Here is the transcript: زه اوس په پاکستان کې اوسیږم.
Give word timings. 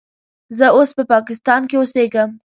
زه 0.57 0.65
اوس 0.75 0.89
په 0.97 1.03
پاکستان 1.13 1.61
کې 1.69 1.75
اوسیږم. 1.77 2.29